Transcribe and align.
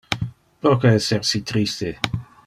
Proque 0.61 0.95
esser 0.95 1.23
si 1.31 1.41
triste? 1.43 1.91